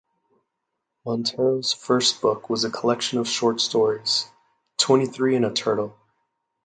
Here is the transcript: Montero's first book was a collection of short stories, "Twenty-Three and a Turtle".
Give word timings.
Montero's 1.05 1.73
first 1.73 2.23
book 2.23 2.49
was 2.49 2.63
a 2.63 2.71
collection 2.71 3.19
of 3.19 3.27
short 3.27 3.61
stories, 3.61 4.25
"Twenty-Three 4.77 5.35
and 5.35 5.45
a 5.45 5.53
Turtle". 5.53 5.95